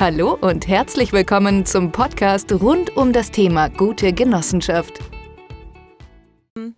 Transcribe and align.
Hallo 0.00 0.32
und 0.40 0.66
herzlich 0.66 1.12
willkommen 1.12 1.66
zum 1.66 1.92
Podcast 1.92 2.50
rund 2.54 2.96
um 2.96 3.12
das 3.12 3.30
Thema 3.30 3.68
gute 3.68 4.14
Genossenschaft. 4.14 4.98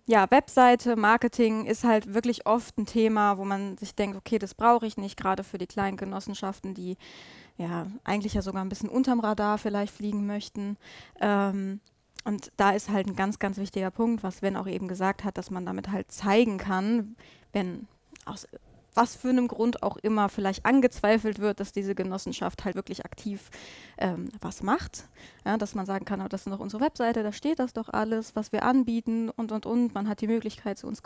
Ja, 0.05 0.29
Webseite, 0.29 0.97
Marketing 0.97 1.65
ist 1.65 1.85
halt 1.85 2.13
wirklich 2.13 2.45
oft 2.45 2.77
ein 2.77 2.85
Thema, 2.85 3.37
wo 3.37 3.45
man 3.45 3.77
sich 3.77 3.95
denkt, 3.95 4.17
okay, 4.17 4.39
das 4.39 4.53
brauche 4.53 4.85
ich 4.85 4.97
nicht, 4.97 5.15
gerade 5.15 5.45
für 5.45 5.57
die 5.57 5.67
kleinen 5.67 5.95
Genossenschaften, 5.95 6.73
die 6.73 6.97
ja 7.55 7.87
eigentlich 8.03 8.33
ja 8.33 8.41
sogar 8.41 8.61
ein 8.61 8.67
bisschen 8.67 8.89
unterm 8.89 9.21
Radar 9.21 9.57
vielleicht 9.57 9.93
fliegen 9.93 10.27
möchten. 10.27 10.75
Ähm, 11.21 11.79
und 12.25 12.51
da 12.57 12.71
ist 12.71 12.89
halt 12.89 13.07
ein 13.07 13.15
ganz, 13.15 13.39
ganz 13.39 13.57
wichtiger 13.57 13.89
Punkt, 13.89 14.21
was 14.21 14.39
Sven 14.39 14.57
auch 14.57 14.67
eben 14.67 14.89
gesagt 14.89 15.23
hat, 15.23 15.37
dass 15.37 15.49
man 15.49 15.65
damit 15.65 15.89
halt 15.89 16.11
zeigen 16.11 16.57
kann, 16.57 17.15
wenn 17.53 17.87
aus 18.25 18.49
was 18.95 19.15
für 19.15 19.29
einem 19.29 19.47
Grund 19.47 19.83
auch 19.83 19.97
immer 19.97 20.29
vielleicht 20.29 20.65
angezweifelt 20.65 21.39
wird, 21.39 21.59
dass 21.59 21.71
diese 21.71 21.95
Genossenschaft 21.95 22.65
halt 22.65 22.75
wirklich 22.75 23.05
aktiv 23.05 23.49
ähm, 23.97 24.29
was 24.41 24.63
macht. 24.63 25.05
Ja, 25.45 25.57
dass 25.57 25.75
man 25.75 25.85
sagen 25.85 26.05
kann, 26.05 26.21
oh, 26.21 26.27
das 26.27 26.45
ist 26.45 26.51
doch 26.51 26.59
unsere 26.59 26.83
Webseite, 26.83 27.23
da 27.23 27.31
steht 27.31 27.59
das 27.59 27.73
doch 27.73 27.89
alles, 27.89 28.35
was 28.35 28.51
wir 28.51 28.63
anbieten 28.63 29.29
und 29.29 29.51
und 29.51 29.65
und. 29.65 29.93
Man 29.93 30.07
hat 30.07 30.21
die 30.21 30.27
Möglichkeit, 30.27 30.77
zu 30.77 30.87
uns 30.87 31.01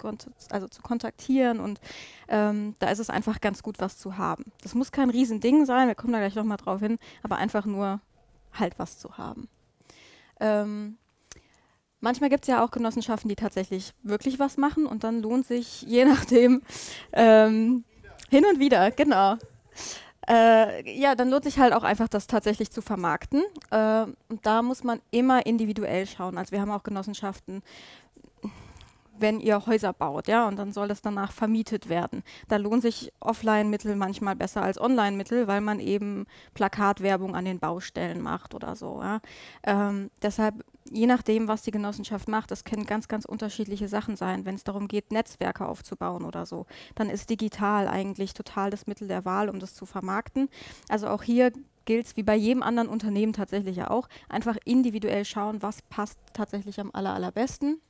also 0.49 0.67
zu 0.67 0.81
kontaktieren 0.81 1.59
und 1.59 1.79
ähm, 2.27 2.75
da 2.79 2.89
ist 2.89 2.99
es 2.99 3.09
einfach 3.09 3.41
ganz 3.41 3.63
gut, 3.63 3.79
was 3.79 3.97
zu 3.97 4.17
haben. 4.17 4.45
Das 4.61 4.75
muss 4.75 4.91
kein 4.91 5.09
Riesending 5.09 5.65
sein, 5.65 5.87
wir 5.87 5.95
kommen 5.95 6.13
da 6.13 6.19
gleich 6.19 6.35
nochmal 6.35 6.57
drauf 6.57 6.79
hin, 6.79 6.97
aber 7.23 7.37
einfach 7.37 7.65
nur 7.65 8.01
halt 8.53 8.77
was 8.79 8.97
zu 8.97 9.17
haben. 9.17 9.47
Ähm, 10.39 10.97
Manchmal 11.99 12.29
gibt 12.29 12.43
es 12.43 12.47
ja 12.47 12.63
auch 12.63 12.69
Genossenschaften, 12.69 13.27
die 13.27 13.35
tatsächlich 13.35 13.93
wirklich 14.03 14.37
was 14.37 14.57
machen 14.57 14.85
und 14.85 15.03
dann 15.03 15.21
lohnt 15.21 15.47
sich 15.47 15.81
je 15.81 16.05
nachdem 16.05 16.61
ähm, 17.13 17.83
hin 18.29 18.45
und 18.45 18.59
wieder, 18.59 18.91
genau. 18.91 19.37
Äh, 20.29 20.99
ja, 20.99 21.15
dann 21.15 21.29
lohnt 21.29 21.45
sich 21.45 21.57
halt 21.57 21.73
auch 21.73 21.83
einfach, 21.83 22.09
das 22.09 22.27
tatsächlich 22.27 22.69
zu 22.69 22.81
vermarkten. 22.81 23.43
Äh, 23.71 24.05
und 24.29 24.45
da 24.45 24.61
muss 24.61 24.83
man 24.83 24.99
immer 25.09 25.45
individuell 25.45 26.05
schauen. 26.05 26.37
Also 26.37 26.51
wir 26.51 26.59
haben 26.59 26.71
auch 26.71 26.83
Genossenschaften, 26.83 27.63
wenn 29.19 29.39
ihr 29.39 29.65
Häuser 29.65 29.93
baut, 29.93 30.27
ja, 30.27 30.47
und 30.47 30.57
dann 30.57 30.71
soll 30.71 30.87
das 30.87 31.01
danach 31.01 31.31
vermietet 31.31 31.89
werden. 31.89 32.23
Da 32.47 32.57
lohnt 32.57 32.81
sich 32.81 33.11
Offline-Mittel 33.19 33.95
manchmal 33.95 34.35
besser 34.35 34.61
als 34.61 34.79
Online-Mittel, 34.79 35.47
weil 35.47 35.61
man 35.61 35.79
eben 35.79 36.25
Plakatwerbung 36.53 37.35
an 37.35 37.45
den 37.45 37.59
Baustellen 37.59 38.21
macht 38.21 38.53
oder 38.53 38.75
so. 38.75 39.01
Ja. 39.01 39.19
Ähm, 39.63 40.09
deshalb, 40.21 40.63
je 40.91 41.07
nachdem, 41.07 41.47
was 41.47 41.63
die 41.63 41.71
Genossenschaft 41.71 42.27
macht, 42.27 42.51
das 42.51 42.63
können 42.63 42.85
ganz, 42.85 43.07
ganz 43.07 43.25
unterschiedliche 43.25 43.87
Sachen 43.87 44.15
sein. 44.15 44.45
Wenn 44.45 44.55
es 44.55 44.63
darum 44.63 44.87
geht, 44.87 45.11
Netzwerke 45.11 45.67
aufzubauen 45.67 46.23
oder 46.23 46.45
so, 46.45 46.65
dann 46.95 47.09
ist 47.09 47.29
digital 47.29 47.87
eigentlich 47.87 48.33
total 48.33 48.69
das 48.69 48.87
Mittel 48.87 49.07
der 49.07 49.25
Wahl, 49.25 49.49
um 49.49 49.59
das 49.59 49.73
zu 49.73 49.85
vermarkten. 49.85 50.49
Also 50.89 51.07
auch 51.07 51.23
hier 51.23 51.51
gilt 51.87 52.05
es 52.05 52.17
wie 52.17 52.23
bei 52.23 52.35
jedem 52.35 52.61
anderen 52.61 52.89
Unternehmen 52.89 53.33
tatsächlich 53.33 53.77
ja 53.77 53.89
auch, 53.89 54.07
einfach 54.29 54.57
individuell 54.65 55.25
schauen, 55.25 55.63
was 55.63 55.81
passt 55.83 56.19
tatsächlich 56.33 56.79
am 56.79 56.91
aller, 56.93 57.15
allerbesten. 57.15 57.81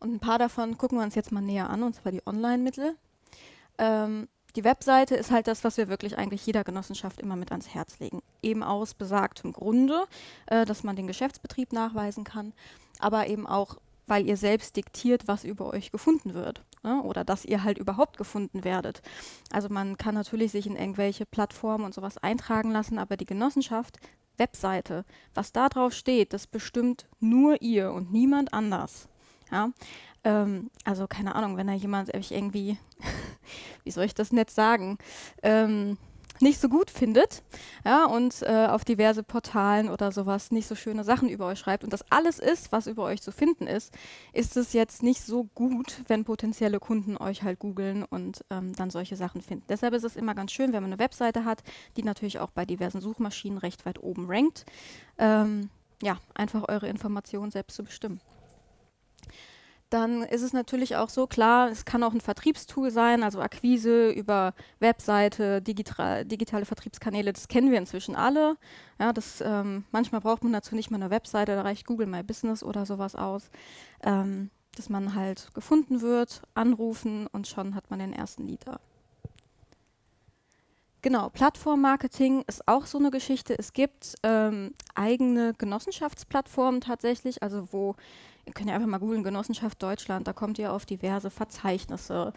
Und 0.00 0.14
ein 0.14 0.20
paar 0.20 0.38
davon 0.38 0.78
gucken 0.78 0.98
wir 0.98 1.04
uns 1.04 1.14
jetzt 1.14 1.32
mal 1.32 1.40
näher 1.40 1.70
an, 1.70 1.82
und 1.82 1.94
zwar 1.94 2.12
die 2.12 2.26
Online-Mittel. 2.26 2.96
Ähm, 3.78 4.28
die 4.56 4.64
Webseite 4.64 5.14
ist 5.14 5.30
halt 5.30 5.46
das, 5.46 5.62
was 5.62 5.76
wir 5.76 5.88
wirklich 5.88 6.18
eigentlich 6.18 6.44
jeder 6.46 6.64
Genossenschaft 6.64 7.20
immer 7.20 7.36
mit 7.36 7.52
ans 7.52 7.68
Herz 7.68 7.98
legen. 7.98 8.22
Eben 8.42 8.62
aus 8.62 8.94
besagtem 8.94 9.52
Grunde, 9.52 10.04
äh, 10.46 10.64
dass 10.64 10.84
man 10.84 10.96
den 10.96 11.06
Geschäftsbetrieb 11.06 11.72
nachweisen 11.72 12.24
kann, 12.24 12.52
aber 12.98 13.26
eben 13.28 13.46
auch, 13.46 13.76
weil 14.06 14.26
ihr 14.26 14.36
selbst 14.36 14.76
diktiert, 14.76 15.28
was 15.28 15.44
über 15.44 15.66
euch 15.66 15.92
gefunden 15.92 16.34
wird. 16.34 16.64
Ne? 16.82 17.02
Oder 17.02 17.24
dass 17.24 17.44
ihr 17.44 17.62
halt 17.62 17.78
überhaupt 17.78 18.16
gefunden 18.16 18.64
werdet. 18.64 19.02
Also 19.52 19.68
man 19.68 19.98
kann 19.98 20.14
natürlich 20.14 20.52
sich 20.52 20.66
in 20.66 20.76
irgendwelche 20.76 21.26
Plattformen 21.26 21.84
und 21.84 21.94
sowas 21.94 22.18
eintragen 22.18 22.70
lassen, 22.70 22.98
aber 22.98 23.16
die 23.16 23.26
Genossenschaft, 23.26 23.98
Webseite, 24.38 25.04
was 25.34 25.52
da 25.52 25.68
drauf 25.68 25.92
steht, 25.92 26.32
das 26.32 26.46
bestimmt 26.46 27.06
nur 27.20 27.60
ihr 27.60 27.92
und 27.92 28.12
niemand 28.12 28.54
anders. 28.54 29.08
Ja? 29.50 29.70
Ähm, 30.24 30.70
also 30.84 31.06
keine 31.06 31.34
Ahnung, 31.34 31.56
wenn 31.56 31.66
da 31.66 31.72
jemand 31.72 32.12
irgendwie, 32.14 32.78
wie 33.84 33.90
soll 33.90 34.04
ich 34.04 34.14
das 34.14 34.32
nett 34.32 34.50
sagen, 34.50 34.98
ähm, 35.42 35.96
nicht 36.40 36.60
so 36.60 36.68
gut 36.68 36.90
findet 36.90 37.42
ja, 37.84 38.04
und 38.04 38.42
äh, 38.42 38.66
auf 38.66 38.84
diverse 38.84 39.22
Portalen 39.22 39.88
oder 39.88 40.12
sowas 40.12 40.50
nicht 40.50 40.66
so 40.66 40.74
schöne 40.74 41.04
Sachen 41.04 41.28
über 41.28 41.46
euch 41.46 41.58
schreibt 41.58 41.84
und 41.84 41.92
das 41.92 42.04
alles 42.10 42.38
ist, 42.38 42.72
was 42.72 42.86
über 42.86 43.04
euch 43.04 43.22
zu 43.22 43.32
finden 43.32 43.66
ist, 43.66 43.92
ist 44.32 44.56
es 44.56 44.72
jetzt 44.72 45.02
nicht 45.02 45.22
so 45.22 45.44
gut, 45.54 46.02
wenn 46.06 46.24
potenzielle 46.24 46.78
Kunden 46.78 47.16
euch 47.16 47.42
halt 47.42 47.58
googeln 47.58 48.04
und 48.04 48.44
ähm, 48.50 48.72
dann 48.74 48.90
solche 48.90 49.16
Sachen 49.16 49.42
finden. 49.42 49.64
Deshalb 49.68 49.94
ist 49.94 50.04
es 50.04 50.16
immer 50.16 50.34
ganz 50.34 50.52
schön, 50.52 50.72
wenn 50.72 50.82
man 50.82 50.92
eine 50.92 51.00
Webseite 51.00 51.44
hat, 51.44 51.62
die 51.96 52.02
natürlich 52.02 52.38
auch 52.38 52.50
bei 52.50 52.64
diversen 52.64 53.00
Suchmaschinen 53.00 53.58
recht 53.58 53.84
weit 53.86 54.02
oben 54.02 54.26
rankt. 54.28 54.64
Ähm, 55.18 55.70
ja, 56.02 56.18
einfach 56.34 56.68
eure 56.68 56.88
Informationen 56.88 57.50
selbst 57.50 57.74
zu 57.74 57.82
bestimmen 57.82 58.20
dann 59.90 60.22
ist 60.22 60.42
es 60.42 60.52
natürlich 60.52 60.96
auch 60.96 61.08
so 61.08 61.26
klar, 61.26 61.70
es 61.70 61.84
kann 61.84 62.02
auch 62.02 62.12
ein 62.12 62.20
Vertriebstool 62.20 62.90
sein, 62.90 63.22
also 63.22 63.40
Akquise 63.40 64.10
über 64.10 64.54
Webseite, 64.80 65.62
digital, 65.62 66.24
digitale 66.24 66.66
Vertriebskanäle, 66.66 67.32
das 67.32 67.48
kennen 67.48 67.70
wir 67.70 67.78
inzwischen 67.78 68.14
alle. 68.14 68.56
Ja, 68.98 69.12
das, 69.12 69.40
ähm, 69.40 69.84
manchmal 69.90 70.20
braucht 70.20 70.44
man 70.44 70.52
dazu 70.52 70.74
nicht 70.74 70.90
mal 70.90 71.00
eine 71.00 71.10
Webseite, 71.10 71.54
da 71.54 71.62
reicht 71.62 71.86
Google 71.86 72.06
My 72.06 72.22
Business 72.22 72.62
oder 72.62 72.84
sowas 72.84 73.14
aus, 73.14 73.50
ähm, 74.02 74.50
dass 74.76 74.90
man 74.90 75.14
halt 75.14 75.54
gefunden 75.54 76.02
wird, 76.02 76.42
anrufen 76.54 77.26
und 77.26 77.46
schon 77.48 77.74
hat 77.74 77.90
man 77.90 77.98
den 77.98 78.12
ersten 78.12 78.46
Leader. 78.46 78.80
Genau, 81.00 81.30
Plattformmarketing 81.30 82.42
ist 82.48 82.66
auch 82.66 82.84
so 82.84 82.98
eine 82.98 83.12
Geschichte. 83.12 83.56
Es 83.56 83.72
gibt 83.72 84.16
ähm, 84.24 84.74
eigene 84.96 85.54
Genossenschaftsplattformen 85.54 86.80
tatsächlich, 86.80 87.42
also 87.42 87.72
wo 87.72 87.94
könnt 88.54 88.68
ja 88.68 88.74
einfach 88.74 88.88
mal 88.88 88.98
googeln, 88.98 89.22
Genossenschaft 89.22 89.82
Deutschland, 89.82 90.26
da 90.26 90.32
kommt 90.32 90.58
ihr 90.58 90.72
auf 90.72 90.86
diverse 90.86 91.30
Verzeichnisse, 91.30 92.32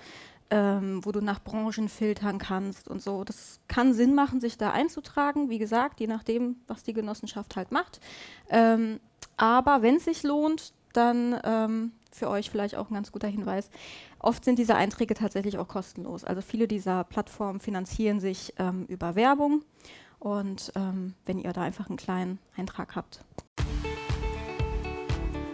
ähm, 0.49 1.03
wo 1.03 1.11
du 1.11 1.22
nach 1.22 1.41
Branchen 1.41 1.89
filtern 1.89 2.38
kannst 2.38 2.88
und 2.88 3.01
so. 3.01 3.23
Das 3.23 3.59
kann 3.67 3.94
Sinn 3.94 4.13
machen, 4.13 4.41
sich 4.41 4.57
da 4.57 4.71
einzutragen, 4.71 5.50
wie 5.50 5.59
gesagt, 5.59 6.00
je 6.00 6.07
nachdem, 6.07 6.57
was 6.67 6.83
die 6.83 6.94
Genossenschaft 6.94 7.55
halt 7.55 7.71
macht. 7.71 8.01
Ähm, 8.50 9.00
aber 9.38 9.81
wenn 9.81 9.95
es 9.95 10.05
sich 10.05 10.23
lohnt, 10.23 10.73
dann 10.94 11.39
ähm, 11.44 11.91
für 12.11 12.29
euch 12.29 12.50
vielleicht 12.50 12.75
auch 12.75 12.89
ein 12.89 12.94
ganz 12.94 13.11
guter 13.11 13.27
Hinweis. 13.27 13.69
Oft 14.19 14.44
sind 14.44 14.59
diese 14.59 14.75
Einträge 14.75 15.13
tatsächlich 15.13 15.57
auch 15.57 15.67
kostenlos. 15.67 16.23
Also 16.25 16.41
viele 16.41 16.67
dieser 16.67 17.03
Plattformen 17.05 17.59
finanzieren 17.59 18.19
sich 18.19 18.53
ähm, 18.57 18.85
über 18.88 19.16
Werbung. 19.16 19.63
Und 20.19 20.71
ähm, 20.75 21.16
wenn 21.25 21.39
ihr 21.39 21.53
da 21.53 21.61
einfach 21.61 21.88
einen 21.89 21.97
kleinen 21.97 22.39
Eintrag 22.55 22.95
habt, 22.95 23.21